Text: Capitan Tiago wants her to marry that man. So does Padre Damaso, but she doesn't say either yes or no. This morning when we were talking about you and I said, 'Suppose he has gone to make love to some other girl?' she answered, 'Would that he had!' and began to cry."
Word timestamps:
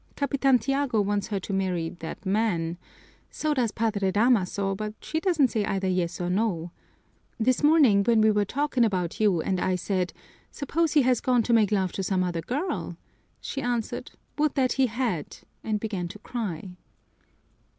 Capitan 0.15 0.57
Tiago 0.57 0.99
wants 0.99 1.27
her 1.27 1.39
to 1.41 1.53
marry 1.53 1.89
that 1.99 2.25
man. 2.25 2.79
So 3.29 3.53
does 3.53 3.71
Padre 3.71 4.09
Damaso, 4.11 4.73
but 4.73 4.95
she 4.99 5.19
doesn't 5.19 5.49
say 5.49 5.63
either 5.63 5.87
yes 5.87 6.19
or 6.19 6.27
no. 6.27 6.71
This 7.39 7.61
morning 7.61 8.03
when 8.05 8.19
we 8.19 8.31
were 8.31 8.43
talking 8.43 8.83
about 8.83 9.19
you 9.19 9.43
and 9.43 9.59
I 9.59 9.75
said, 9.75 10.11
'Suppose 10.49 10.93
he 10.93 11.03
has 11.03 11.21
gone 11.21 11.43
to 11.43 11.53
make 11.53 11.71
love 11.71 11.91
to 11.91 12.01
some 12.01 12.23
other 12.23 12.41
girl?' 12.41 12.97
she 13.41 13.61
answered, 13.61 14.13
'Would 14.39 14.55
that 14.55 14.71
he 14.71 14.87
had!' 14.87 15.37
and 15.63 15.79
began 15.79 16.07
to 16.07 16.17
cry." 16.17 16.71